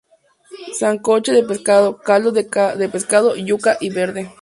Sancocho 0.79 1.31
de 1.31 1.43
pescado: 1.43 1.99
Caldo 1.99 2.31
de 2.31 2.89
pescado, 2.91 3.35
yuca 3.35 3.77
y 3.79 3.91
verde. 3.91 4.33